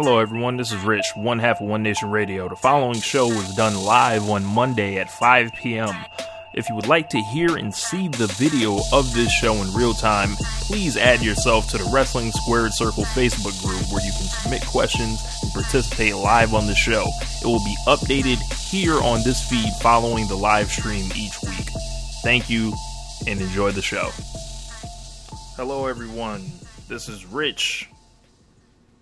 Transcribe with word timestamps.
Hello, 0.00 0.20
everyone. 0.20 0.56
This 0.56 0.70
is 0.70 0.84
Rich, 0.84 1.06
one 1.16 1.40
half 1.40 1.60
of 1.60 1.66
One 1.66 1.82
Nation 1.82 2.08
Radio. 2.08 2.48
The 2.48 2.54
following 2.54 3.00
show 3.00 3.26
was 3.26 3.52
done 3.56 3.74
live 3.74 4.30
on 4.30 4.44
Monday 4.44 4.96
at 4.98 5.10
5 5.10 5.52
p.m. 5.54 5.92
If 6.54 6.68
you 6.68 6.76
would 6.76 6.86
like 6.86 7.10
to 7.10 7.20
hear 7.32 7.56
and 7.56 7.74
see 7.74 8.06
the 8.06 8.28
video 8.38 8.78
of 8.92 9.12
this 9.12 9.32
show 9.32 9.54
in 9.54 9.74
real 9.74 9.94
time, 9.94 10.36
please 10.60 10.96
add 10.96 11.20
yourself 11.20 11.68
to 11.70 11.78
the 11.78 11.90
Wrestling 11.92 12.30
Squared 12.30 12.74
Circle 12.74 13.06
Facebook 13.06 13.60
group 13.60 13.90
where 13.90 14.06
you 14.06 14.12
can 14.12 14.28
submit 14.28 14.64
questions 14.66 15.20
and 15.42 15.52
participate 15.52 16.14
live 16.14 16.54
on 16.54 16.68
the 16.68 16.76
show. 16.76 17.04
It 17.42 17.46
will 17.46 17.64
be 17.64 17.76
updated 17.88 18.38
here 18.70 19.00
on 19.00 19.24
this 19.24 19.42
feed 19.50 19.72
following 19.82 20.28
the 20.28 20.36
live 20.36 20.70
stream 20.70 21.10
each 21.16 21.42
week. 21.42 21.70
Thank 22.22 22.48
you 22.48 22.72
and 23.26 23.40
enjoy 23.40 23.72
the 23.72 23.82
show. 23.82 24.10
Hello, 25.56 25.86
everyone. 25.86 26.52
This 26.86 27.08
is 27.08 27.26
Rich, 27.26 27.90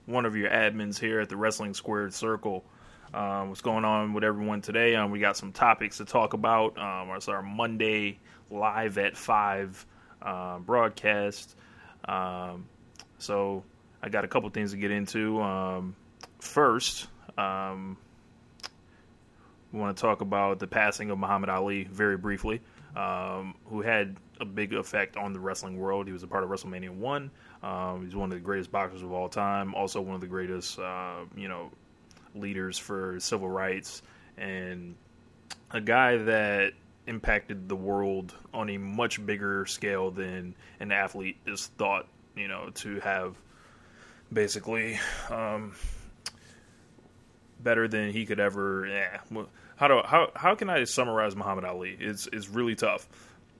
one 0.07 0.25
of 0.25 0.37
your 0.37 0.49
admins 0.49 0.99
here 0.99 1.21
at 1.21 1.29
the 1.29 1.37
Wrestling 1.37 1.75
Squared 1.75 2.15
Circle. 2.15 2.65
Um, 3.13 3.49
what's 3.49 3.61
going 3.61 3.85
on 3.85 4.15
with 4.15 4.25
everyone 4.25 4.63
today? 4.63 4.95
Um, 4.95 5.11
we 5.11 5.19
got 5.19 5.37
some 5.37 5.53
topics 5.53 5.99
to 5.99 6.05
talk 6.05 6.33
about. 6.33 6.79
Um, 6.79 7.11
it's 7.17 7.29
our 7.29 7.43
Monday 7.43 8.19
live 8.51 8.99
at 8.99 9.17
five 9.17 9.85
uh, 10.23 10.59
broadcast. 10.59 11.57
Um, 12.07 12.69
so 13.19 13.65
I 14.03 14.09
got 14.09 14.25
a 14.25 14.29
couple 14.29 14.49
things 14.51 14.71
to 14.73 14.77
get 14.77 14.91
into. 14.91 15.41
Um, 15.41 15.97
first, 16.39 17.09
we 17.37 17.43
want 19.81 19.97
to 19.97 20.01
talk 20.01 20.21
about 20.21 20.59
the 20.59 20.67
passing 20.67 21.11
of 21.11 21.19
Muhammad 21.19 21.51
Ali 21.51 21.85
very 21.85 22.17
briefly, 22.17 22.61
who 23.67 23.83
had 23.83 24.17
a 24.41 24.45
big 24.45 24.75
effect 24.75 25.17
on 25.17 25.33
the 25.33 25.41
wrestling 25.41 25.79
world. 25.79 26.07
He 26.07 26.13
was 26.13 26.23
a 26.23 26.27
part 26.27 26.45
of 26.45 26.51
WrestleMania 26.51 26.91
one. 26.91 27.31
he's 28.03 28.15
one 28.17 28.31
of 28.33 28.39
the 28.39 28.41
greatest 28.41 28.73
boxers 28.73 29.03
of 29.03 29.13
all 29.13 29.29
time. 29.29 29.75
Also 29.75 30.01
one 30.01 30.15
of 30.15 30.21
the 30.21 30.27
greatest, 30.27 30.79
uh, 30.79 31.25
you 31.37 31.49
know 31.49 31.71
leaders 32.35 32.79
for 32.79 33.19
civil 33.19 33.49
rights 33.49 34.03
and 34.37 34.95
a 35.71 35.81
guy 35.81 36.17
that 36.17 36.73
impacted 37.07 37.69
the 37.69 37.77
world 37.77 38.35
on 38.53 38.69
a 38.71 38.79
much 38.79 39.25
bigger 39.25 39.65
scale 39.67 40.11
than 40.11 40.55
an 40.81 40.93
athlete 40.93 41.37
is 41.47 41.67
thought, 41.79 42.07
you 42.35 42.49
know, 42.49 42.71
to 42.75 43.01
have 43.01 43.37
basically 44.33 44.99
um, 45.31 45.75
better 47.61 47.87
than 47.89 48.11
he 48.11 48.27
could 48.27 48.41
ever. 48.41 48.87
Yeah, 48.87 49.21
how 49.77 49.89
do 49.89 50.03
how 50.05 50.31
how 50.35 50.55
can 50.55 50.69
I 50.69 50.85
summarize 50.85 51.37
Muhammad 51.37 51.65
Ali? 51.65 51.97
It's 51.99 52.29
it's 52.33 52.49
really 52.49 52.75
tough. 52.75 53.07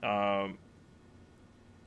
Um, 0.03 0.57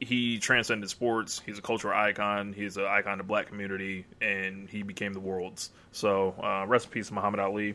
he 0.00 0.38
transcended 0.38 0.88
sports. 0.88 1.42
He's 1.44 1.58
a 1.58 1.62
cultural 1.62 1.96
icon. 1.96 2.54
He's 2.54 2.76
an 2.78 2.86
icon 2.86 3.18
to 3.18 3.24
black 3.24 3.48
community, 3.48 4.06
and 4.20 4.68
he 4.68 4.82
became 4.82 5.12
the 5.12 5.20
world's. 5.20 5.70
So, 5.92 6.34
uh, 6.42 6.66
rest 6.66 6.86
in 6.86 6.92
peace, 6.92 7.10
Muhammad 7.10 7.40
Ali 7.40 7.74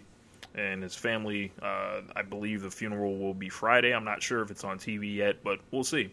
and 0.56 0.82
his 0.82 0.96
family. 0.96 1.52
Uh, 1.62 2.02
I 2.16 2.24
believe 2.24 2.62
the 2.62 2.72
funeral 2.72 3.18
will 3.18 3.34
be 3.34 3.50
Friday. 3.50 3.94
I'm 3.94 4.06
not 4.06 4.24
sure 4.24 4.42
if 4.42 4.52
it's 4.52 4.64
on 4.64 4.80
TV 4.80 5.16
yet, 5.16 5.44
but 5.44 5.60
we'll 5.72 5.84
see. 5.84 6.12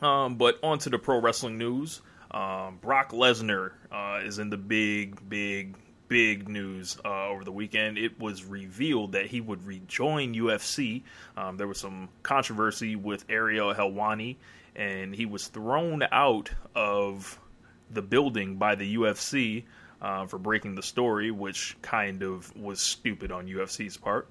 Um, 0.00 0.36
but 0.36 0.58
on 0.62 0.78
to 0.80 0.90
the 0.90 0.98
pro 0.98 1.20
wrestling 1.20 1.58
news. 1.58 2.00
Um, 2.30 2.78
Brock 2.80 3.12
Lesnar 3.12 3.72
uh, 3.90 4.20
is 4.22 4.38
in 4.38 4.50
the 4.50 4.56
big, 4.56 5.28
big, 5.28 5.76
big 6.08 6.48
news 6.48 6.98
uh, 7.04 7.28
over 7.28 7.44
the 7.44 7.52
weekend. 7.52 7.98
It 7.98 8.18
was 8.18 8.44
revealed 8.44 9.12
that 9.12 9.26
he 9.26 9.40
would 9.40 9.66
rejoin 9.66 10.34
UFC. 10.34 11.02
Um, 11.36 11.56
there 11.56 11.68
was 11.68 11.78
some 11.78 12.08
controversy 12.22 12.96
with 12.96 13.24
Ariel 13.28 13.74
Helwani 13.74 14.36
and 14.78 15.14
he 15.14 15.26
was 15.26 15.48
thrown 15.48 16.04
out 16.10 16.50
of 16.74 17.38
the 17.90 18.00
building 18.00 18.56
by 18.56 18.76
the 18.76 18.96
UFC 18.96 19.64
uh, 20.00 20.26
for 20.26 20.38
breaking 20.38 20.76
the 20.76 20.82
story, 20.82 21.30
which 21.32 21.76
kind 21.82 22.22
of 22.22 22.54
was 22.56 22.80
stupid 22.80 23.32
on 23.32 23.48
UFC's 23.48 23.96
part. 23.96 24.28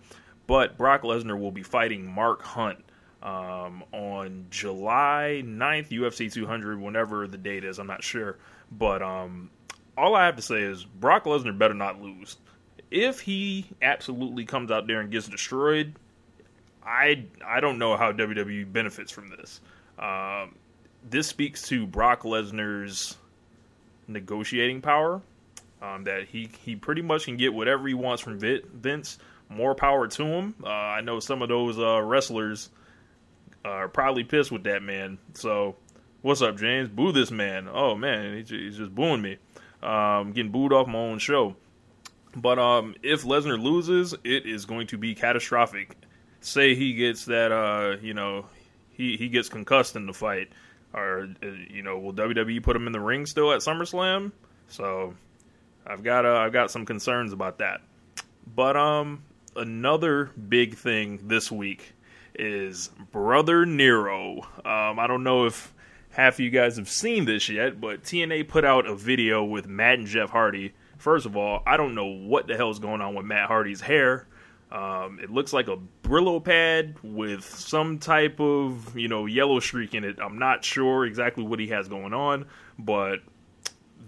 But 0.47 0.77
Brock 0.77 1.01
Lesnar 1.01 1.37
will 1.37 1.51
be 1.51 1.63
fighting 1.63 2.09
Mark 2.09 2.41
Hunt 2.41 2.79
um, 3.21 3.83
on 3.91 4.45
July 4.49 5.43
9th, 5.45 5.89
UFC 5.89 6.31
200, 6.31 6.79
whenever 6.79 7.27
the 7.27 7.37
date 7.37 7.65
is. 7.65 7.77
I'm 7.77 7.87
not 7.87 8.03
sure. 8.03 8.37
But 8.71 9.01
um, 9.01 9.49
all 9.97 10.15
I 10.15 10.25
have 10.25 10.35
to 10.35 10.41
say 10.41 10.61
is 10.61 10.83
Brock 10.85 11.25
Lesnar 11.25 11.57
better 11.57 11.73
not 11.73 12.01
lose. 12.01 12.37
If 12.91 13.19
he 13.19 13.65
absolutely 13.81 14.45
comes 14.45 14.71
out 14.71 14.87
there 14.87 15.01
and 15.01 15.11
gets 15.11 15.27
destroyed, 15.27 15.95
I 16.85 17.25
I 17.45 17.59
don't 17.59 17.79
know 17.79 17.97
how 17.97 18.11
WWE 18.13 18.71
benefits 18.71 19.11
from 19.11 19.29
this. 19.29 19.59
Um, 19.99 20.55
this 21.09 21.27
speaks 21.27 21.63
to 21.63 21.85
Brock 21.85 22.21
Lesnar's 22.21 23.17
negotiating 24.07 24.81
power. 24.81 25.21
Um, 25.81 26.05
that 26.05 26.25
he 26.25 26.49
he 26.63 26.75
pretty 26.75 27.01
much 27.01 27.25
can 27.25 27.37
get 27.37 27.53
whatever 27.53 27.87
he 27.87 27.93
wants 27.93 28.21
from 28.21 28.39
Vince. 28.39 29.19
More 29.49 29.75
power 29.75 30.07
to 30.07 30.23
him. 30.23 30.55
Uh, 30.63 30.67
I 30.69 31.01
know 31.01 31.19
some 31.19 31.41
of 31.41 31.49
those 31.49 31.77
uh, 31.79 32.01
wrestlers 32.01 32.69
are 33.63 33.87
probably 33.87 34.23
pissed 34.23 34.51
with 34.51 34.63
that 34.63 34.81
man. 34.81 35.17
So, 35.33 35.75
what's 36.21 36.41
up, 36.41 36.57
James? 36.57 36.89
Boo 36.89 37.11
this 37.11 37.31
man. 37.31 37.69
Oh 37.71 37.95
man, 37.95 38.37
he's, 38.37 38.49
he's 38.49 38.77
just 38.77 38.93
booing 38.93 39.21
me. 39.21 39.37
Um, 39.83 40.31
getting 40.31 40.51
booed 40.51 40.73
off 40.73 40.87
my 40.87 40.97
own 40.97 41.19
show. 41.19 41.55
But 42.35 42.59
um, 42.59 42.95
if 43.03 43.23
Lesnar 43.23 43.61
loses, 43.61 44.13
it 44.23 44.45
is 44.45 44.65
going 44.65 44.87
to 44.87 44.97
be 44.97 45.15
catastrophic. 45.15 45.95
Say 46.41 46.75
he 46.75 46.93
gets 46.93 47.25
that, 47.25 47.51
uh, 47.51 47.97
you 48.01 48.13
know, 48.13 48.45
he 48.91 49.17
he 49.17 49.29
gets 49.29 49.49
concussed 49.49 49.95
in 49.95 50.05
the 50.05 50.13
fight, 50.13 50.49
or 50.93 51.29
uh, 51.43 51.47
you 51.69 51.83
know, 51.83 51.97
will 51.99 52.13
WWE 52.13 52.61
put 52.61 52.75
him 52.75 52.87
in 52.87 52.93
the 52.93 52.99
ring 52.99 53.25
still 53.25 53.51
at 53.53 53.61
SummerSlam? 53.61 54.31
So 54.67 55.13
I've 55.85 56.03
got 56.03 56.25
uh, 56.25 56.37
I've 56.37 56.53
got 56.53 56.71
some 56.71 56.85
concerns 56.85 57.33
about 57.33 57.59
that. 57.59 57.81
But 58.55 58.75
um, 58.75 59.23
another 59.55 60.31
big 60.47 60.75
thing 60.75 61.19
this 61.27 61.51
week 61.51 61.93
is 62.35 62.89
Brother 63.11 63.65
Nero. 63.65 64.41
Um, 64.63 64.99
I 64.99 65.05
don't 65.07 65.23
know 65.23 65.45
if 65.45 65.73
half 66.17 66.33
of 66.33 66.39
you 66.39 66.49
guys 66.49 66.77
have 66.77 66.89
seen 66.89 67.25
this 67.25 67.47
yet, 67.47 67.79
but 67.79 68.03
TNA 68.03 68.47
put 68.47 68.65
out 68.65 68.87
a 68.87 68.95
video 68.95 69.43
with 69.43 69.67
Matt 69.67 69.99
and 69.99 70.07
Jeff 70.07 70.31
Hardy. 70.31 70.73
First 70.97 71.27
of 71.27 71.37
all, 71.37 71.61
I 71.65 71.77
don't 71.77 71.93
know 71.93 72.07
what 72.07 72.47
the 72.47 72.57
hell 72.57 72.71
is 72.71 72.79
going 72.79 73.01
on 73.01 73.13
with 73.13 73.25
Matt 73.25 73.47
Hardy's 73.47 73.81
hair. 73.81 74.27
Um, 74.71 75.19
it 75.21 75.29
looks 75.29 75.53
like 75.53 75.67
a 75.67 75.77
Brillo 76.03 76.43
pad 76.43 76.95
with 77.03 77.45
some 77.45 77.99
type 77.99 78.41
of 78.41 78.97
you 78.97 79.07
know 79.07 79.27
yellow 79.27 79.59
streak 79.59 79.93
in 79.93 80.03
it. 80.03 80.17
I'm 80.19 80.39
not 80.39 80.65
sure 80.65 81.05
exactly 81.05 81.43
what 81.43 81.59
he 81.59 81.67
has 81.67 81.87
going 81.87 82.13
on, 82.13 82.47
but 82.79 83.19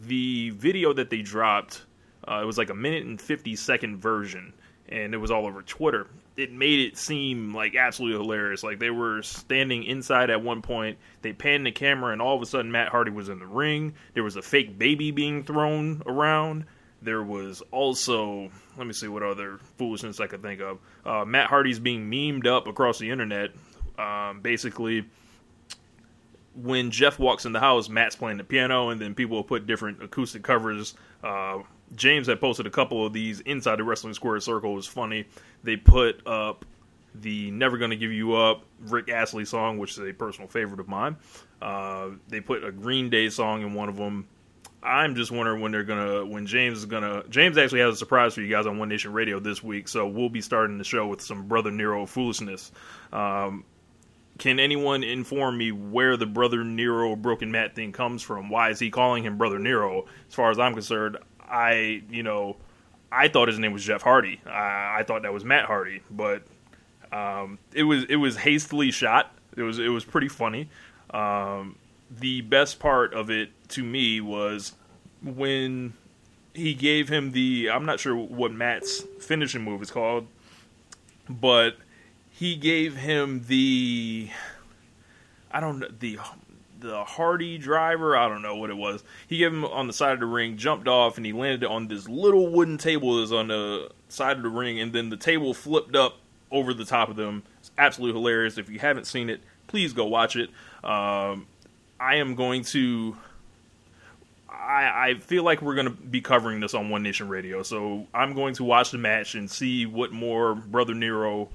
the 0.02 0.50
video 0.50 0.92
that 0.94 1.12
they 1.12 1.22
dropped, 1.22 1.84
uh, 2.28 2.40
it 2.42 2.46
was 2.46 2.58
like 2.58 2.72
a 2.72 2.75
minute 2.75 3.06
and 3.06 3.22
50 3.22 3.56
second 3.56 3.98
version, 3.98 4.52
and 4.90 5.14
it 5.14 5.18
was 5.18 5.30
all 5.30 5.46
over 5.46 5.62
Twitter. 5.62 6.08
It 6.39 6.51
made 6.51 6.79
it 6.79 6.97
seem 6.97 7.53
like 7.53 7.75
absolutely 7.75 8.22
hilarious. 8.22 8.63
Like 8.63 8.79
they 8.79 8.89
were 8.89 9.22
standing 9.23 9.83
inside 9.83 10.29
at 10.29 10.41
one 10.41 10.61
point, 10.61 10.97
they 11.22 11.33
panned 11.33 11.66
the 11.66 11.72
camera, 11.72 12.13
and 12.13 12.22
all 12.22 12.35
of 12.35 12.41
a 12.41 12.45
sudden 12.45 12.72
Matt 12.72 12.89
Hardy 12.89 13.11
was 13.11 13.29
in 13.29 13.39
the 13.39 13.45
ring. 13.45 13.94
There 14.13 14.23
was 14.23 14.35
a 14.35 14.41
fake 14.41 14.77
baby 14.77 15.11
being 15.11 15.44
thrown 15.44 16.01
around. 16.05 16.66
There 17.01 17.23
was 17.23 17.61
also, 17.72 18.50
let 18.77 18.88
me 18.88 18.94
see 18.94 19.07
what 19.07 19.23
other 19.23 19.59
foolishness 19.77 20.19
I 20.19 20.27
could 20.27 20.41
think 20.41 20.61
of. 20.61 20.79
Uh, 21.05 21.25
Matt 21.25 21.47
Hardy's 21.47 21.79
being 21.79 22.09
memed 22.09 22.45
up 22.45 22.67
across 22.67 23.00
the 23.00 23.09
internet. 23.09 23.51
Um, 23.97 24.41
basically, 24.41 25.06
when 26.56 26.91
Jeff 26.91 27.19
walks 27.19 27.45
in 27.45 27.53
the 27.53 27.59
house, 27.59 27.89
Matt's 27.89 28.16
playing 28.16 28.38
the 28.38 28.44
piano, 28.44 28.89
and 28.89 29.00
then 29.00 29.16
people 29.16 29.38
will 29.38 29.44
put 29.44 29.66
different 29.66 30.03
acoustic 30.03 30.44
covers. 30.44 30.94
Uh, 31.23 31.59
James 31.95 32.27
had 32.27 32.39
posted 32.39 32.67
a 32.67 32.69
couple 32.69 33.05
of 33.05 33.13
these 33.13 33.39
inside 33.41 33.77
the 33.77 33.83
Wrestling 33.83 34.13
Square 34.13 34.41
Circle. 34.41 34.72
It 34.72 34.75
was 34.75 34.88
funny. 34.88 35.25
They 35.63 35.75
put 35.75 36.25
up 36.27 36.66
the 37.16 37.51
Never 37.51 37.77
Gonna 37.77 37.95
Give 37.95 38.11
You 38.11 38.35
Up 38.35 38.63
Rick 38.81 39.09
Astley 39.09 39.45
song, 39.45 39.77
which 39.77 39.91
is 39.91 40.00
a 40.00 40.13
personal 40.13 40.47
favorite 40.47 40.79
of 40.79 40.88
mine. 40.88 41.17
Uh, 41.61 42.09
they 42.27 42.39
put 42.39 42.63
a 42.63 42.72
Green 42.72 43.09
Day 43.09 43.29
song 43.29 43.61
in 43.61 43.73
one 43.73 43.89
of 43.89 43.97
them. 43.97 44.27
I'm 44.81 45.16
just 45.16 45.31
wondering 45.31 45.61
when 45.61 45.72
they're 45.73 45.83
gonna 45.83 46.25
when 46.25 46.45
James 46.45 46.77
is 46.77 46.86
gonna 46.86 47.24
James 47.30 47.57
actually 47.57 47.81
has 47.81 47.95
a 47.95 47.97
surprise 47.97 48.33
for 48.33 48.42
you 48.42 48.50
guys 48.50 48.65
on 48.65 48.77
One 48.77 48.88
Nation 48.88 49.12
Radio 49.12 49.39
this 49.39 49.62
week, 49.62 49.89
so 49.89 50.07
we'll 50.07 50.30
be 50.30 50.42
starting 50.42 50.77
the 50.77 50.85
show 50.85 51.07
with 51.07 51.19
some 51.21 51.47
Brother 51.47 51.71
Nero 51.71 52.06
foolishness. 52.06 52.71
Um, 53.12 53.65
can 54.38 54.57
anyone 54.57 55.03
inform 55.03 55.57
me 55.57 55.74
where 55.74 56.15
the 56.15 56.25
Brother 56.25 56.63
Nero 56.63 57.18
Broken 57.18 57.51
Matt 57.51 57.75
thing 57.75 57.92
comes 57.92 58.24
from? 58.24 58.50
Why 58.50 58.69
is 58.69 58.80
he 58.80 58.89
calling 58.89 59.25
him 59.25 59.38
Brother 59.38 59.59
Nero? 59.59 60.06
As 60.30 60.33
far 60.33 60.50
as 60.50 60.57
I'm 60.57 60.74
concerned, 60.74 61.18
I 61.50 62.04
you 62.10 62.24
know 62.24 62.57
I 63.12 63.28
thought 63.28 63.48
his 63.48 63.60
name 63.60 63.74
was 63.74 63.84
Jeff 63.84 64.01
Hardy. 64.01 64.40
I, 64.46 65.00
I 65.00 65.04
thought 65.06 65.24
that 65.24 65.34
was 65.34 65.44
Matt 65.44 65.66
Hardy, 65.66 66.01
but 66.12 66.44
um, 67.12 67.57
it 67.74 67.84
was 67.84 68.06
it 68.06 68.18
was 68.18 68.38
hastily 68.38 68.92
shot. 68.92 69.34
It 69.56 69.63
was 69.63 69.80
it 69.80 69.90
was 69.90 70.06
pretty 70.06 70.28
funny. 70.28 70.69
Um, 71.10 71.75
the 72.12 72.42
best 72.42 72.80
part 72.80 73.13
of 73.13 73.30
it 73.30 73.50
to 73.69 73.84
me 73.84 74.22
was 74.22 74.74
when 75.24 75.94
he 76.54 76.74
gave 76.74 77.10
him 77.10 77.31
the 77.31 77.69
I'm 77.72 77.86
not 77.86 78.00
sure 78.00 78.16
what 78.16 78.52
Matt's 78.52 79.04
finishing 79.19 79.63
move 79.63 79.81
is 79.81 79.92
called, 79.92 80.28
but 81.28 81.78
he 82.30 82.56
gave 82.56 82.95
him 82.95 83.44
the 83.48 84.30
I 85.52 85.60
don't 85.60 85.80
know 85.80 85.88
the 86.00 86.19
the 86.80 87.04
Hardy 87.04 87.58
driver. 87.58 88.16
I 88.16 88.28
don't 88.28 88.42
know 88.42 88.56
what 88.56 88.70
it 88.70 88.78
was. 88.78 89.04
He 89.28 89.38
gave 89.38 89.52
him 89.52 89.66
on 89.66 89.88
the 89.88 89.94
side 89.94 90.14
of 90.14 90.20
the 90.20 90.26
ring, 90.26 90.58
jumped 90.58 90.88
off, 90.88 91.18
and 91.18 91.26
he 91.26 91.34
landed 91.34 91.66
on 91.66 91.88
this 91.88 92.08
little 92.08 92.48
wooden 92.48 92.78
table 92.78 93.20
that's 93.20 93.31
on 93.31 93.48
the 93.48 93.92
side 94.08 94.38
of 94.38 94.44
the 94.44 94.50
ring, 94.50 94.80
and 94.80 94.94
then 94.94 95.10
the 95.10 95.18
table 95.18 95.54
flipped 95.54 95.96
up 95.96 96.18
over 96.52 96.74
the 96.74 96.86
top 96.86 97.10
of 97.10 97.16
them. 97.16 97.44
It's 97.60 97.72
absolutely 97.78 98.20
hilarious. 98.20 98.58
If 98.58 98.70
you 98.70 98.80
haven't 98.80 99.06
seen 99.06 99.30
it, 99.30 99.42
please 99.68 99.94
go 99.94 100.06
watch 100.06 100.36
it. 100.36 100.50
Um, 100.84 101.48
I 102.00 102.16
am 102.16 102.36
going 102.36 102.64
to. 102.66 103.18
I, 104.50 105.10
I 105.10 105.14
feel 105.20 105.44
like 105.44 105.62
we're 105.62 105.76
going 105.76 105.88
to 105.88 105.94
be 105.94 106.22
covering 106.22 106.60
this 106.60 106.74
on 106.74 106.90
One 106.90 107.02
Nation 107.02 107.28
Radio, 107.28 107.64
so 107.64 108.08
I'm 108.14 108.34
going 108.34 108.54
to 108.56 108.64
watch 108.64 108.92
the 108.92 108.98
match 108.98 109.36
and 109.36 109.50
see 109.50 109.86
what 109.86 110.12
more 110.12 110.54
Brother 110.54 110.94
Nero 110.94 111.50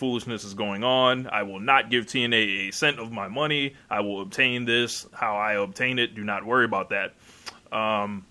foolishness 0.00 0.44
is 0.44 0.54
going 0.54 0.82
on. 0.82 1.28
I 1.28 1.42
will 1.42 1.60
not 1.60 1.90
give 1.90 2.06
TNA 2.06 2.68
a 2.68 2.72
cent 2.72 2.98
of 2.98 3.12
my 3.12 3.28
money. 3.28 3.74
I 3.90 4.00
will 4.00 4.22
obtain 4.22 4.64
this 4.64 5.06
how 5.12 5.36
I 5.36 5.52
obtain 5.52 5.98
it. 5.98 6.14
Do 6.14 6.24
not 6.24 6.44
worry 6.44 6.64
about 6.64 6.88
that. 6.88 7.12
Um, 7.70 8.24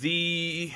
the 0.00 0.72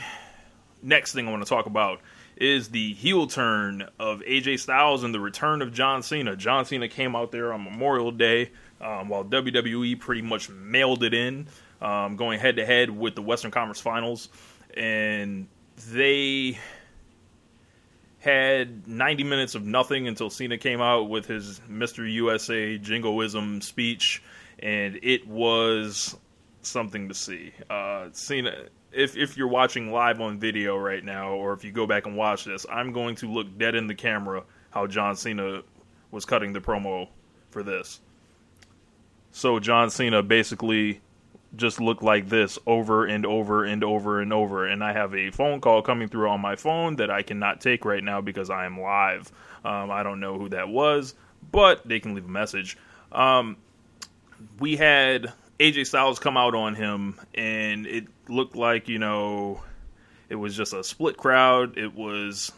next 0.82 1.14
thing 1.14 1.26
I 1.26 1.30
want 1.30 1.42
to 1.42 1.48
talk 1.48 1.64
about 1.64 2.00
is 2.36 2.68
the 2.68 2.92
heel 2.92 3.26
turn 3.26 3.88
of 3.98 4.20
AJ 4.20 4.60
Styles 4.60 5.02
and 5.02 5.14
the 5.14 5.20
return 5.20 5.62
of 5.62 5.72
John 5.72 6.02
Cena. 6.02 6.36
John 6.36 6.66
Cena 6.66 6.88
came 6.88 7.16
out 7.16 7.32
there 7.32 7.52
on 7.54 7.64
Memorial 7.64 8.12
Day 8.12 8.50
um, 8.82 9.08
while 9.08 9.24
WWE 9.24 9.98
pretty 9.98 10.20
much 10.20 10.50
mailed 10.50 11.02
it 11.02 11.14
in, 11.14 11.46
um, 11.80 12.16
going 12.16 12.38
head 12.38 12.56
to 12.56 12.66
head 12.66 12.90
with 12.90 13.14
the 13.14 13.22
Western 13.22 13.50
Conference 13.50 13.80
Finals. 13.80 14.28
And 14.76 15.48
they 15.88 16.58
had 18.26 18.88
90 18.88 19.22
minutes 19.22 19.54
of 19.54 19.64
nothing 19.64 20.08
until 20.08 20.28
Cena 20.30 20.58
came 20.58 20.80
out 20.80 21.08
with 21.08 21.26
his 21.26 21.60
Mr. 21.70 22.10
USA 22.12 22.76
jingoism 22.76 23.60
speech, 23.60 24.20
and 24.58 24.98
it 25.02 25.28
was 25.28 26.16
something 26.60 27.08
to 27.08 27.14
see. 27.14 27.52
Uh, 27.70 28.08
Cena, 28.10 28.64
if 28.92 29.16
if 29.16 29.36
you're 29.36 29.46
watching 29.46 29.92
live 29.92 30.20
on 30.20 30.40
video 30.40 30.76
right 30.76 31.04
now, 31.04 31.34
or 31.34 31.52
if 31.52 31.64
you 31.64 31.70
go 31.70 31.86
back 31.86 32.06
and 32.06 32.16
watch 32.16 32.44
this, 32.44 32.66
I'm 32.68 32.92
going 32.92 33.14
to 33.16 33.30
look 33.30 33.56
dead 33.58 33.76
in 33.76 33.86
the 33.86 33.94
camera 33.94 34.42
how 34.70 34.88
John 34.88 35.14
Cena 35.14 35.62
was 36.10 36.24
cutting 36.24 36.52
the 36.52 36.60
promo 36.60 37.08
for 37.50 37.62
this. 37.62 38.00
So 39.30 39.60
John 39.60 39.88
Cena 39.88 40.22
basically 40.24 41.00
just 41.56 41.80
look 41.80 42.02
like 42.02 42.28
this 42.28 42.58
over 42.66 43.06
and 43.06 43.24
over 43.26 43.64
and 43.64 43.82
over 43.82 44.20
and 44.20 44.32
over. 44.32 44.66
And 44.66 44.84
I 44.84 44.92
have 44.92 45.14
a 45.14 45.30
phone 45.30 45.60
call 45.60 45.82
coming 45.82 46.08
through 46.08 46.28
on 46.28 46.40
my 46.40 46.56
phone 46.56 46.96
that 46.96 47.10
I 47.10 47.22
cannot 47.22 47.60
take 47.60 47.84
right 47.84 48.02
now 48.02 48.20
because 48.20 48.50
I 48.50 48.66
am 48.66 48.80
live. 48.80 49.32
Um, 49.64 49.90
I 49.90 50.02
don't 50.02 50.20
know 50.20 50.38
who 50.38 50.48
that 50.50 50.68
was, 50.68 51.14
but 51.50 51.86
they 51.86 52.00
can 52.00 52.14
leave 52.14 52.26
a 52.26 52.28
message. 52.28 52.76
Um, 53.12 53.56
we 54.58 54.76
had 54.76 55.32
AJ 55.58 55.86
Styles 55.86 56.18
come 56.18 56.36
out 56.36 56.54
on 56.54 56.74
him, 56.74 57.18
and 57.34 57.86
it 57.86 58.06
looked 58.28 58.56
like, 58.56 58.88
you 58.88 58.98
know, 58.98 59.62
it 60.28 60.34
was 60.34 60.56
just 60.56 60.72
a 60.72 60.84
split 60.84 61.16
crowd. 61.16 61.78
It 61.78 61.94
was 61.94 62.52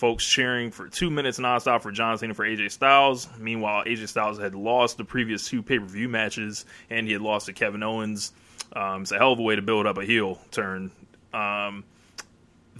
folks 0.00 0.26
cheering 0.26 0.70
for 0.70 0.88
two 0.88 1.10
minutes 1.10 1.38
nonstop 1.38 1.82
for 1.82 1.92
John 1.92 2.16
Cena 2.16 2.32
for 2.32 2.46
AJ 2.46 2.72
Styles. 2.72 3.28
Meanwhile, 3.38 3.84
AJ 3.84 4.08
Styles 4.08 4.38
had 4.38 4.54
lost 4.54 4.96
the 4.96 5.04
previous 5.04 5.46
two 5.46 5.62
pay 5.62 5.78
per 5.78 5.84
view 5.84 6.08
matches, 6.08 6.64
and 6.88 7.06
he 7.06 7.12
had 7.12 7.20
lost 7.20 7.46
to 7.46 7.52
Kevin 7.52 7.82
Owens. 7.82 8.32
Um, 8.72 9.02
it's 9.02 9.12
a 9.12 9.18
hell 9.18 9.32
of 9.32 9.38
a 9.38 9.42
way 9.42 9.56
to 9.56 9.62
build 9.62 9.86
up 9.86 9.98
a 9.98 10.04
heel 10.04 10.38
turn. 10.50 10.90
Um, 11.34 11.84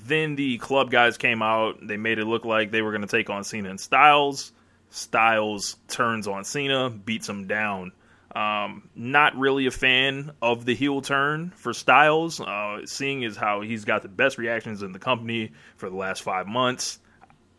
then 0.06 0.34
the 0.34 0.56
club 0.56 0.90
guys 0.90 1.18
came 1.18 1.42
out. 1.42 1.86
They 1.86 1.98
made 1.98 2.18
it 2.18 2.24
look 2.24 2.46
like 2.46 2.70
they 2.70 2.80
were 2.80 2.90
going 2.90 3.02
to 3.02 3.06
take 3.06 3.28
on 3.28 3.44
Cena 3.44 3.68
and 3.68 3.78
Styles. 3.78 4.50
Styles 4.88 5.76
turns 5.88 6.26
on 6.26 6.44
Cena, 6.44 6.88
beats 6.88 7.28
him 7.28 7.46
down. 7.46 7.92
Um, 8.34 8.88
not 8.94 9.36
really 9.36 9.66
a 9.66 9.70
fan 9.70 10.32
of 10.40 10.64
the 10.64 10.74
heel 10.74 11.02
turn 11.02 11.50
for 11.50 11.74
Styles, 11.74 12.40
uh, 12.40 12.86
seeing 12.86 13.24
as 13.24 13.36
how 13.36 13.60
he's 13.60 13.84
got 13.84 14.00
the 14.00 14.08
best 14.08 14.38
reactions 14.38 14.82
in 14.82 14.92
the 14.92 14.98
company 14.98 15.52
for 15.76 15.90
the 15.90 15.96
last 15.96 16.22
five 16.22 16.46
months. 16.46 16.98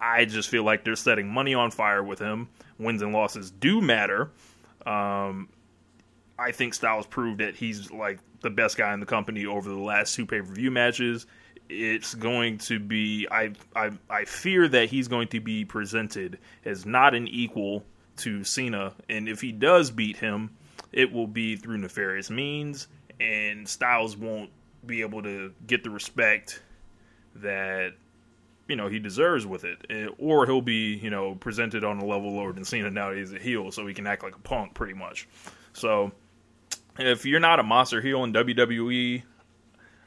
I 0.02 0.26
just 0.26 0.50
feel 0.50 0.64
like 0.64 0.84
they're 0.84 0.96
setting 0.96 1.30
money 1.30 1.54
on 1.54 1.72
fire 1.72 2.04
with 2.04 2.20
him. 2.20 2.50
Wins 2.80 3.04
and 3.04 3.14
losses 3.14 3.52
do 3.52 3.82
matter. 3.82 4.32
Um, 4.86 5.48
I 6.40 6.52
think 6.52 6.74
Styles 6.74 7.06
proved 7.06 7.40
that 7.40 7.56
he's 7.56 7.92
like 7.92 8.20
the 8.42 8.50
best 8.50 8.78
guy 8.78 8.94
in 8.94 9.00
the 9.00 9.06
company 9.06 9.46
over 9.46 9.70
the 9.70 9.78
last 9.78 10.16
two 10.16 10.26
pay 10.26 10.42
per 10.42 10.54
view 10.54 10.72
matches. 10.72 11.28
It's 11.70 12.16
going 12.16 12.58
to 12.60 12.80
be 12.80 13.28
I, 13.30 13.52
I 13.76 13.92
I 14.10 14.26
fear 14.26 14.68
that 14.68 14.90
he's 14.90 15.08
going 15.08 15.28
to 15.30 15.40
be 15.40 15.64
presented 15.64 16.40
as 16.66 16.86
not 16.86 17.14
an 17.14 17.28
equal 17.28 17.86
to 18.18 18.44
Cena, 18.44 18.94
and 19.08 19.30
if 19.30 19.40
he 19.40 19.52
does 19.52 19.90
beat 19.92 20.18
him, 20.18 20.50
it 20.92 21.12
will 21.14 21.28
be 21.28 21.56
through 21.56 21.78
nefarious 21.78 22.30
means, 22.30 22.88
and 23.20 23.68
Styles 23.70 24.18
won't 24.18 24.50
be 24.86 25.02
able 25.02 25.22
to 25.24 25.54
get 25.68 25.84
the 25.84 25.90
respect 25.90 26.62
that 27.36 27.94
you 28.72 28.78
know 28.78 28.88
he 28.88 29.00
deserves 29.00 29.46
with 29.46 29.66
it, 29.66 29.86
eh, 29.90 30.08
or 30.18 30.46
he'll 30.46 30.62
be 30.62 30.96
you 30.96 31.10
know 31.10 31.36
presented 31.36 31.84
on 31.84 32.00
a 32.00 32.06
level 32.06 32.34
lower 32.34 32.54
than 32.54 32.64
Cena 32.64 32.90
now 32.90 33.12
he's 33.12 33.34
a 33.34 33.38
heel, 33.38 33.70
so 33.70 33.86
he 33.86 33.94
can 33.94 34.08
act 34.08 34.24
like 34.24 34.34
a 34.34 34.40
punk 34.40 34.74
pretty 34.74 34.94
much. 34.94 35.28
So 35.74 36.14
if 36.98 37.26
you're 37.26 37.42
not 37.42 37.60
a 37.60 37.64
monster 37.64 38.00
heel 38.00 38.24
in 38.24 38.32
WWE, 38.32 39.24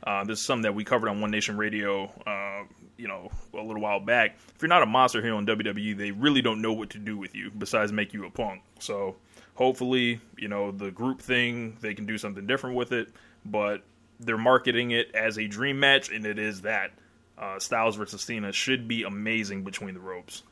uh, 0.03 0.25
this 0.25 0.39
is 0.39 0.47
something 0.47 0.63
that 0.63 0.75
we 0.75 0.83
covered 0.83 1.11
on 1.11 1.21
One 1.21 1.31
Nation 1.31 1.59
Radio, 1.59 2.05
uh, 2.27 2.65
you 2.97 3.07
know, 3.07 3.31
a 3.53 3.61
little 3.61 3.83
while 3.83 4.01
back. 4.01 4.39
If 4.55 4.63
you're 4.63 4.71
not 4.71 4.83
a 4.83 4.87
monster 4.87 5.21
heel 5.21 5.37
in 5.37 5.45
WWE, 5.45 5.95
they 5.99 6.11
really 6.11 6.41
don't 6.41 6.63
know 6.63 6.73
what 6.73 6.89
to 6.91 6.99
do 6.99 7.19
with 7.19 7.35
you 7.35 7.51
besides 7.51 7.93
make 7.93 8.15
you 8.15 8.25
a 8.25 8.31
punk. 8.31 8.63
So 8.79 9.17
hopefully, 9.57 10.23
you 10.39 10.49
know, 10.49 10.71
the 10.71 10.91
group 10.91 11.21
thing, 11.21 11.77
they 11.83 11.93
can 11.93 12.07
do 12.07 12.17
something 12.17 12.47
different 12.47 12.77
with 12.77 12.93
it, 12.93 13.09
but 13.45 13.83
they're 14.21 14.39
marketing 14.39 14.93
it 14.93 15.15
as 15.15 15.39
a 15.39 15.47
dream 15.47 15.81
match, 15.81 16.11
and 16.11 16.25
it 16.25 16.39
is 16.39 16.63
that 16.63 16.93
uh, 17.39 17.59
Styles 17.59 17.97
versus 17.97 18.23
Cena 18.23 18.53
should 18.53 18.89
be 18.89 19.03
amazing 19.03 19.65
between 19.65 19.95
the 19.95 20.01
ropes. 20.01 20.43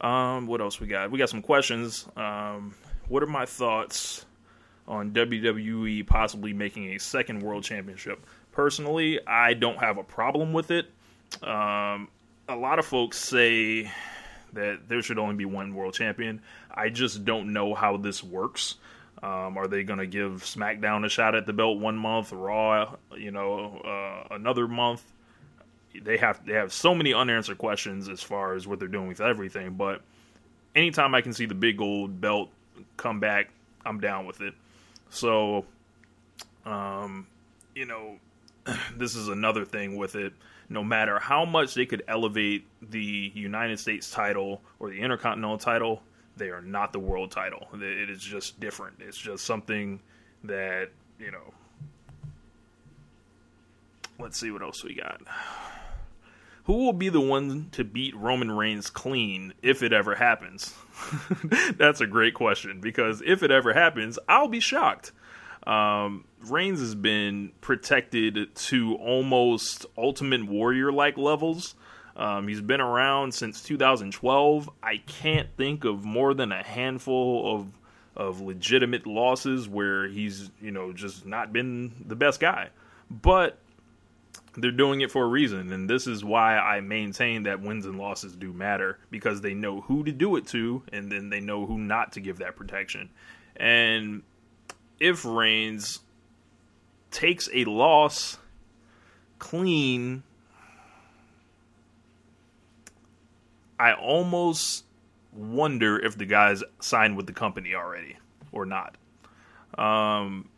Um, 0.00 0.46
what 0.46 0.60
else 0.60 0.80
we 0.80 0.86
got? 0.86 1.10
We 1.10 1.18
got 1.18 1.28
some 1.28 1.42
questions. 1.42 2.06
Um, 2.16 2.74
what 3.08 3.22
are 3.22 3.26
my 3.26 3.46
thoughts 3.46 4.24
on 4.88 5.12
WWE 5.12 6.06
possibly 6.06 6.52
making 6.52 6.94
a 6.94 6.98
second 6.98 7.42
world 7.42 7.64
championship? 7.64 8.24
Personally, 8.52 9.20
I 9.26 9.54
don't 9.54 9.78
have 9.78 9.98
a 9.98 10.02
problem 10.02 10.52
with 10.52 10.70
it. 10.70 10.86
Um, 11.42 12.08
a 12.48 12.56
lot 12.56 12.78
of 12.78 12.86
folks 12.86 13.18
say 13.18 13.90
that 14.52 14.88
there 14.88 15.02
should 15.02 15.18
only 15.18 15.36
be 15.36 15.44
one 15.44 15.74
world 15.74 15.94
champion. 15.94 16.40
I 16.70 16.88
just 16.88 17.24
don't 17.24 17.52
know 17.52 17.74
how 17.74 17.96
this 17.96 18.24
works. 18.24 18.76
Um, 19.22 19.58
are 19.58 19.68
they 19.68 19.84
going 19.84 19.98
to 19.98 20.06
give 20.06 20.42
SmackDown 20.42 21.04
a 21.04 21.08
shot 21.08 21.34
at 21.34 21.46
the 21.46 21.52
belt 21.52 21.78
one 21.78 21.96
month, 21.96 22.32
Raw, 22.32 22.96
you 23.16 23.30
know, 23.30 23.80
uh, 23.84 24.34
another 24.34 24.66
month? 24.66 25.04
They 26.02 26.16
have 26.16 26.44
they 26.46 26.54
have 26.54 26.72
so 26.72 26.94
many 26.94 27.12
unanswered 27.12 27.58
questions 27.58 28.08
as 28.08 28.22
far 28.22 28.54
as 28.54 28.66
what 28.66 28.78
they're 28.78 28.88
doing 28.88 29.08
with 29.08 29.20
everything. 29.20 29.74
But 29.74 30.02
anytime 30.74 31.14
I 31.14 31.20
can 31.20 31.32
see 31.32 31.46
the 31.46 31.54
big 31.54 31.78
gold 31.78 32.20
belt 32.20 32.50
come 32.96 33.20
back, 33.20 33.50
I'm 33.84 34.00
down 34.00 34.26
with 34.26 34.40
it. 34.40 34.54
So, 35.10 35.64
um, 36.64 37.26
you 37.74 37.86
know, 37.86 38.18
this 38.96 39.16
is 39.16 39.28
another 39.28 39.64
thing 39.64 39.96
with 39.96 40.14
it. 40.14 40.32
No 40.68 40.84
matter 40.84 41.18
how 41.18 41.44
much 41.44 41.74
they 41.74 41.84
could 41.84 42.04
elevate 42.06 42.64
the 42.80 43.32
United 43.34 43.80
States 43.80 44.10
title 44.10 44.62
or 44.78 44.90
the 44.90 45.00
Intercontinental 45.00 45.58
title, 45.58 46.02
they 46.36 46.50
are 46.50 46.62
not 46.62 46.92
the 46.92 47.00
world 47.00 47.32
title. 47.32 47.66
It 47.74 48.08
is 48.08 48.22
just 48.22 48.60
different. 48.60 48.96
It's 49.00 49.18
just 49.18 49.44
something 49.44 50.00
that 50.44 50.90
you 51.18 51.32
know. 51.32 51.52
Let's 54.18 54.38
see 54.38 54.50
what 54.50 54.62
else 54.62 54.84
we 54.84 54.94
got. 54.94 55.22
Who 56.64 56.84
will 56.84 56.92
be 56.92 57.08
the 57.08 57.20
one 57.20 57.68
to 57.72 57.84
beat 57.84 58.14
Roman 58.16 58.50
Reigns 58.50 58.90
clean 58.90 59.54
if 59.62 59.82
it 59.82 59.92
ever 59.92 60.14
happens? 60.14 60.74
That's 61.76 62.00
a 62.00 62.06
great 62.06 62.34
question 62.34 62.80
because 62.80 63.22
if 63.24 63.42
it 63.42 63.50
ever 63.50 63.72
happens, 63.72 64.18
I'll 64.28 64.48
be 64.48 64.60
shocked. 64.60 65.12
Um, 65.66 66.24
Reigns 66.46 66.80
has 66.80 66.94
been 66.94 67.52
protected 67.60 68.54
to 68.54 68.94
almost 68.96 69.86
Ultimate 69.96 70.46
Warrior 70.46 70.92
like 70.92 71.18
levels. 71.18 71.74
Um, 72.16 72.48
he's 72.48 72.60
been 72.60 72.80
around 72.80 73.34
since 73.34 73.62
2012. 73.62 74.70
I 74.82 74.98
can't 75.06 75.48
think 75.56 75.84
of 75.84 76.04
more 76.04 76.34
than 76.34 76.52
a 76.52 76.62
handful 76.62 77.54
of 77.54 77.66
of 78.16 78.40
legitimate 78.40 79.06
losses 79.06 79.68
where 79.68 80.06
he's 80.08 80.50
you 80.60 80.70
know 80.70 80.92
just 80.92 81.24
not 81.24 81.52
been 81.52 81.92
the 82.06 82.16
best 82.16 82.40
guy. 82.40 82.68
But 83.10 83.58
they're 84.56 84.70
doing 84.70 85.00
it 85.00 85.10
for 85.10 85.24
a 85.24 85.28
reason 85.28 85.72
and 85.72 85.88
this 85.88 86.06
is 86.06 86.24
why 86.24 86.58
i 86.58 86.80
maintain 86.80 87.44
that 87.44 87.60
wins 87.60 87.86
and 87.86 87.98
losses 87.98 88.34
do 88.34 88.52
matter 88.52 88.98
because 89.10 89.40
they 89.40 89.54
know 89.54 89.80
who 89.82 90.02
to 90.04 90.12
do 90.12 90.36
it 90.36 90.46
to 90.46 90.82
and 90.92 91.10
then 91.10 91.30
they 91.30 91.40
know 91.40 91.66
who 91.66 91.78
not 91.78 92.12
to 92.12 92.20
give 92.20 92.38
that 92.38 92.56
protection 92.56 93.08
and 93.56 94.22
if 94.98 95.24
reigns 95.24 96.00
takes 97.10 97.48
a 97.52 97.64
loss 97.64 98.38
clean 99.38 100.22
i 103.78 103.92
almost 103.92 104.84
wonder 105.32 105.98
if 105.98 106.16
the 106.16 106.26
guys 106.26 106.62
signed 106.80 107.16
with 107.16 107.26
the 107.26 107.32
company 107.32 107.74
already 107.74 108.16
or 108.52 108.66
not. 108.66 108.96
Um, 109.78 110.48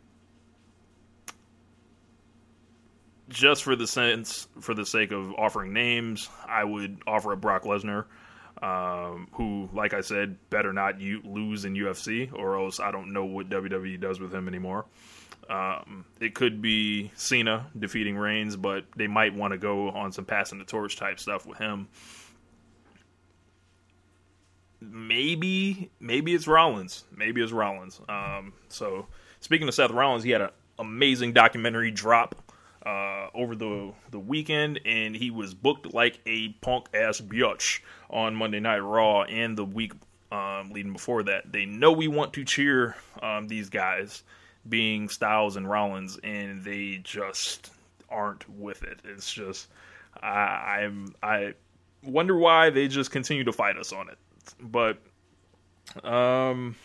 just 3.29 3.63
for 3.63 3.75
the 3.75 3.87
sense, 3.87 4.47
for 4.59 4.73
the 4.73 4.85
sake 4.85 5.11
of 5.11 5.33
offering 5.35 5.73
names, 5.73 6.29
I 6.47 6.63
would 6.63 7.01
offer 7.07 7.31
a 7.31 7.37
Brock 7.37 7.63
Lesnar, 7.63 8.05
um, 8.61 9.27
who, 9.33 9.69
like 9.73 9.93
I 9.93 10.01
said, 10.01 10.37
better 10.49 10.73
not 10.73 10.99
lose 10.99 11.65
in 11.65 11.73
UFC, 11.73 12.31
or 12.33 12.57
else 12.57 12.79
I 12.79 12.91
don't 12.91 13.13
know 13.13 13.25
what 13.25 13.49
WWE 13.49 13.99
does 13.99 14.19
with 14.19 14.33
him 14.33 14.47
anymore. 14.47 14.85
Um, 15.49 16.05
it 16.19 16.35
could 16.35 16.61
be 16.61 17.11
Cena 17.15 17.67
defeating 17.77 18.17
Reigns, 18.17 18.55
but 18.55 18.85
they 18.95 19.07
might 19.07 19.33
want 19.35 19.51
to 19.51 19.57
go 19.57 19.89
on 19.89 20.11
some 20.11 20.25
passing 20.25 20.59
the 20.59 20.65
torch 20.65 20.95
type 20.95 21.19
stuff 21.19 21.45
with 21.45 21.57
him. 21.57 21.87
Maybe, 24.79 25.91
maybe 25.99 26.33
it's 26.33 26.47
Rollins. 26.47 27.05
Maybe 27.15 27.41
it's 27.41 27.51
Rollins. 27.51 27.99
Um, 28.07 28.53
so 28.67 29.07
speaking 29.39 29.67
of 29.67 29.73
Seth 29.73 29.91
Rollins, 29.91 30.23
he 30.23 30.31
had 30.31 30.41
an 30.41 30.49
amazing 30.77 31.33
documentary 31.33 31.91
drop 31.91 32.35
uh, 32.85 33.27
over 33.33 33.55
the 33.55 33.93
the 34.11 34.19
weekend, 34.19 34.79
and 34.85 35.15
he 35.15 35.31
was 35.31 35.53
booked 35.53 35.93
like 35.93 36.19
a 36.25 36.49
punk 36.61 36.87
ass 36.93 37.21
bitch 37.21 37.81
on 38.09 38.35
Monday 38.35 38.59
Night 38.59 38.79
Raw 38.79 39.23
and 39.23 39.57
the 39.57 39.65
week 39.65 39.93
um, 40.31 40.71
leading 40.71 40.93
before 40.93 41.23
that. 41.23 41.51
They 41.51 41.65
know 41.65 41.91
we 41.91 42.07
want 42.07 42.33
to 42.33 42.43
cheer 42.43 42.95
um, 43.21 43.47
these 43.47 43.69
guys, 43.69 44.23
being 44.67 45.09
Styles 45.09 45.55
and 45.55 45.69
Rollins, 45.69 46.17
and 46.23 46.63
they 46.63 46.99
just 47.03 47.71
aren't 48.09 48.47
with 48.49 48.83
it. 48.83 48.99
It's 49.03 49.31
just 49.31 49.67
I, 50.21 50.81
I'm 50.81 51.15
I 51.23 51.53
wonder 52.03 52.35
why 52.35 52.69
they 52.69 52.87
just 52.87 53.11
continue 53.11 53.43
to 53.45 53.53
fight 53.53 53.77
us 53.77 53.93
on 53.93 54.09
it. 54.09 54.17
But 54.59 54.97
um, 56.03 56.75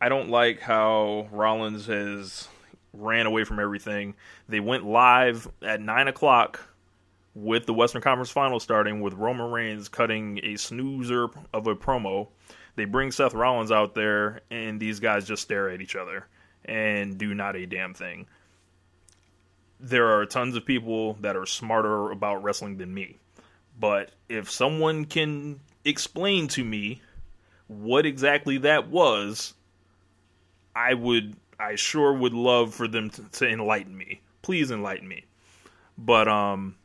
I 0.00 0.08
don't 0.08 0.30
like 0.30 0.60
how 0.60 1.28
Rollins 1.30 1.86
has 1.86 2.48
ran 2.94 3.26
away 3.26 3.44
from 3.44 3.58
everything. 3.60 4.14
They 4.48 4.60
went 4.60 4.84
live 4.84 5.48
at 5.62 5.80
nine 5.80 6.08
o'clock 6.08 6.60
with 7.34 7.66
the 7.66 7.74
Western 7.74 8.02
Conference 8.02 8.30
Final 8.30 8.60
starting 8.60 9.00
with 9.00 9.14
Roman 9.14 9.50
Reigns 9.50 9.88
cutting 9.88 10.40
a 10.42 10.56
snoozer 10.56 11.28
of 11.52 11.66
a 11.66 11.74
promo. 11.74 12.28
They 12.76 12.84
bring 12.84 13.10
Seth 13.10 13.34
Rollins 13.34 13.72
out 13.72 13.94
there, 13.94 14.40
and 14.50 14.80
these 14.80 15.00
guys 15.00 15.26
just 15.26 15.42
stare 15.42 15.68
at 15.68 15.80
each 15.80 15.96
other 15.96 16.26
and 16.64 17.18
do 17.18 17.34
not 17.34 17.56
a 17.56 17.66
damn 17.66 17.94
thing. 17.94 18.26
There 19.80 20.18
are 20.18 20.26
tons 20.26 20.56
of 20.56 20.64
people 20.64 21.14
that 21.20 21.36
are 21.36 21.46
smarter 21.46 22.10
about 22.10 22.42
wrestling 22.42 22.78
than 22.78 22.94
me. 22.94 23.18
But 23.78 24.10
if 24.28 24.50
someone 24.50 25.04
can 25.04 25.60
explain 25.84 26.48
to 26.48 26.64
me 26.64 27.02
what 27.66 28.06
exactly 28.06 28.58
that 28.58 28.88
was, 28.88 29.54
I 30.74 30.94
would 30.94 31.36
I 31.58 31.76
sure 31.76 32.12
would 32.12 32.34
love 32.34 32.74
for 32.74 32.88
them 32.88 33.10
to, 33.10 33.22
to 33.22 33.48
enlighten 33.48 33.96
me. 33.96 34.20
Please 34.42 34.70
enlighten 34.70 35.08
me. 35.08 35.24
But 35.96 36.28
um 36.28 36.76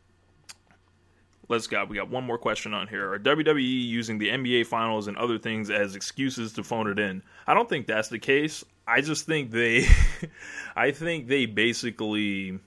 let's 1.50 1.68
go. 1.68 1.84
We 1.86 1.98
got 1.98 2.10
one 2.10 2.24
more 2.24 2.38
question 2.38 2.74
on 2.74 2.88
here. 2.88 3.12
Are 3.12 3.20
WWE 3.20 3.88
using 3.88 4.20
the 4.20 4.30
NBA 4.30 4.68
finals 4.68 5.08
and 5.08 5.18
other 5.18 5.40
things 5.40 5.70
as 5.70 5.96
excuses 5.96 6.54
to 6.54 6.64
phone 6.64 6.90
it 6.90 7.00
in? 7.00 7.24
I 7.48 7.54
don't 7.54 7.68
think 7.68 7.88
that's 7.88 8.10
the 8.10 8.20
case. 8.20 8.64
I 8.88 9.02
just 9.02 9.26
think 9.26 9.52
they 9.52 9.88
I 10.76 10.92
think 10.92 11.28
they 11.28 11.46
basically 11.46 12.60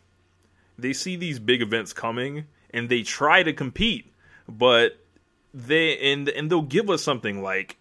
they 0.79 0.93
see 0.93 1.17
these 1.17 1.39
big 1.39 1.63
events 1.63 1.93
coming 1.93 2.47
and 2.71 2.89
they 2.89 3.03
try 3.03 3.43
to 3.43 3.53
compete, 3.53 4.13
but 4.49 4.99
they 5.55 6.13
and 6.13 6.29
and 6.29 6.51
they'll 6.51 6.63
give 6.63 6.91
us 6.91 7.03
something 7.03 7.43
like 7.43 7.77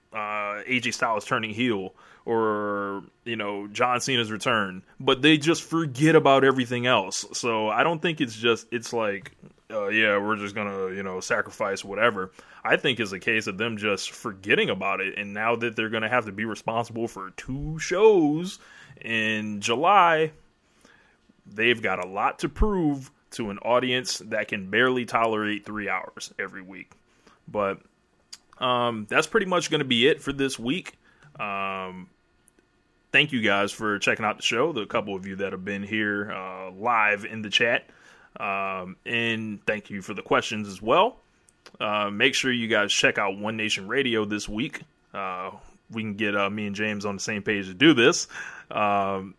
AJ 0.67 0.93
Styles 0.93 1.25
turning 1.25 1.51
heel 1.51 1.93
or 2.25 3.03
you 3.23 3.35
know 3.35 3.67
John 3.67 3.99
Cena's 4.01 4.31
return, 4.31 4.83
but 4.99 5.21
they 5.21 5.37
just 5.37 5.63
forget 5.63 6.15
about 6.15 6.43
everything 6.43 6.85
else. 6.85 7.25
So 7.33 7.69
I 7.69 7.83
don't 7.83 8.01
think 8.01 8.21
it's 8.21 8.35
just 8.35 8.67
it's 8.71 8.93
like 8.93 9.31
uh, 9.71 9.87
yeah 9.87 10.17
we're 10.17 10.35
just 10.37 10.55
gonna 10.55 10.93
you 10.93 11.03
know 11.03 11.19
sacrifice 11.19 11.83
whatever. 11.83 12.31
I 12.63 12.77
think 12.77 12.99
it's 12.99 13.11
a 13.11 13.19
case 13.19 13.47
of 13.47 13.57
them 13.57 13.77
just 13.77 14.11
forgetting 14.11 14.69
about 14.69 15.01
it, 15.01 15.17
and 15.17 15.33
now 15.33 15.55
that 15.55 15.75
they're 15.75 15.89
gonna 15.89 16.09
have 16.09 16.25
to 16.25 16.31
be 16.31 16.45
responsible 16.45 17.07
for 17.07 17.31
two 17.31 17.79
shows 17.79 18.59
in 18.99 19.61
July, 19.61 20.31
they've 21.47 21.81
got 21.81 22.03
a 22.03 22.07
lot 22.07 22.39
to 22.39 22.49
prove 22.49 23.09
to 23.31 23.49
an 23.49 23.57
audience 23.59 24.19
that 24.25 24.49
can 24.49 24.69
barely 24.69 25.05
tolerate 25.05 25.65
three 25.65 25.89
hours 25.89 26.33
every 26.37 26.61
week. 26.61 26.91
But 27.47 27.79
um, 28.59 29.07
that's 29.09 29.27
pretty 29.27 29.47
much 29.47 29.69
going 29.69 29.79
to 29.79 29.85
be 29.85 30.07
it 30.07 30.21
for 30.21 30.33
this 30.33 30.59
week. 30.59 30.97
Um, 31.39 32.09
thank 33.11 33.31
you 33.31 33.41
guys 33.41 33.71
for 33.71 33.99
checking 33.99 34.25
out 34.25 34.37
the 34.37 34.43
show. 34.43 34.71
The 34.71 34.85
couple 34.85 35.15
of 35.15 35.25
you 35.25 35.37
that 35.37 35.51
have 35.51 35.65
been 35.65 35.83
here 35.83 36.31
uh, 36.31 36.71
live 36.71 37.25
in 37.25 37.41
the 37.41 37.49
chat. 37.49 37.85
Um, 38.39 38.95
and 39.05 39.63
thank 39.65 39.89
you 39.89 40.01
for 40.01 40.13
the 40.13 40.21
questions 40.21 40.67
as 40.67 40.81
well. 40.81 41.17
Uh, 41.79 42.09
make 42.09 42.35
sure 42.35 42.51
you 42.51 42.67
guys 42.67 42.93
check 42.93 43.17
out 43.17 43.37
One 43.37 43.57
Nation 43.57 43.87
Radio 43.87 44.25
this 44.25 44.47
week. 44.47 44.81
Uh, 45.13 45.51
we 45.89 46.03
can 46.03 46.13
get 46.15 46.35
uh, 46.35 46.49
me 46.49 46.67
and 46.67 46.75
James 46.75 47.05
on 47.05 47.15
the 47.15 47.21
same 47.21 47.43
page 47.43 47.67
to 47.67 47.73
do 47.73 47.93
this. 47.93 48.27
Um, 48.69 49.35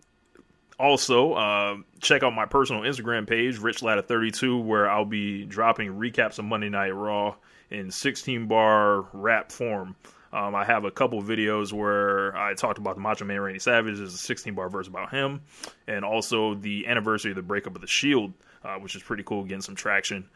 also, 0.78 1.34
uh, 1.34 1.76
check 2.00 2.22
out 2.22 2.34
my 2.34 2.46
personal 2.46 2.82
Instagram 2.82 3.28
page, 3.28 3.58
RichLatta32, 3.58 4.64
where 4.64 4.90
I'll 4.90 5.04
be 5.04 5.44
dropping 5.44 5.94
recaps 5.94 6.38
of 6.38 6.44
Monday 6.44 6.68
Night 6.68 6.90
Raw 6.90 7.36
in 7.70 7.90
16 7.90 8.46
bar 8.46 9.06
rap 9.12 9.52
form. 9.52 9.96
Um, 10.32 10.54
I 10.54 10.64
have 10.64 10.84
a 10.84 10.90
couple 10.90 11.22
videos 11.22 11.72
where 11.72 12.34
I 12.36 12.54
talked 12.54 12.78
about 12.78 12.94
the 12.94 13.02
Macho 13.02 13.24
Man 13.24 13.40
Randy 13.40 13.58
Savage. 13.58 13.98
There's 13.98 14.14
a 14.14 14.18
16 14.18 14.54
bar 14.54 14.70
verse 14.70 14.88
about 14.88 15.10
him, 15.10 15.42
and 15.86 16.04
also 16.04 16.54
the 16.54 16.86
anniversary 16.86 17.32
of 17.32 17.36
the 17.36 17.42
breakup 17.42 17.74
of 17.74 17.82
the 17.82 17.86
Shield, 17.86 18.32
uh, 18.64 18.76
which 18.76 18.96
is 18.96 19.02
pretty 19.02 19.24
cool, 19.24 19.44
getting 19.44 19.60
some 19.60 19.74
traction. 19.74 20.28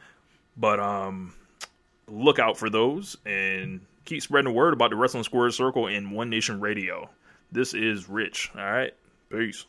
But 0.56 0.80
um, 0.80 1.34
look 2.08 2.38
out 2.38 2.58
for 2.58 2.68
those 2.68 3.16
and 3.24 3.80
keep 4.04 4.22
spreading 4.22 4.52
the 4.52 4.56
word 4.56 4.74
about 4.74 4.90
the 4.90 4.96
Wrestling 4.96 5.24
Squared 5.24 5.54
Circle 5.54 5.86
and 5.86 6.12
One 6.12 6.28
Nation 6.28 6.60
Radio. 6.60 7.08
This 7.50 7.72
is 7.72 8.08
Rich. 8.08 8.50
All 8.54 8.70
right, 8.70 8.92
peace. 9.30 9.64